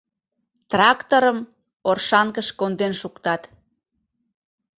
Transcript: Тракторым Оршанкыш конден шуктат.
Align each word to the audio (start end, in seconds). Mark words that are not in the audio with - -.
Тракторым 0.69 1.37
Оршанкыш 1.89 2.47
конден 2.59 2.93
шуктат. 3.01 3.41